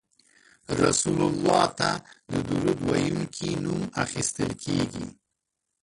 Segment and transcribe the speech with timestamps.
[0.81, 1.89] رسول الله ته
[2.31, 5.05] د درود ویونکي نوم اخیستل کیږي